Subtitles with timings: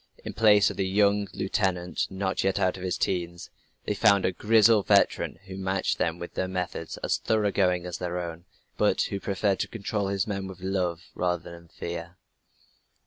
[0.25, 3.51] In place of the young lieutenant not yet out of his 'teens,
[3.85, 8.17] they found a grizzled veteran who matched them with methods as thorough going as their
[8.17, 8.45] own,
[8.79, 12.17] but who preferred to control his men by love rather than fear.